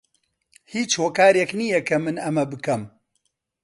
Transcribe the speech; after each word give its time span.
هیچ 0.73 0.91
هۆکارێک 1.01 1.51
نییە 1.59 1.79
کە 1.87 1.95
من 2.03 2.15
ئەمە 2.23 2.45
بکەم. 2.51 2.81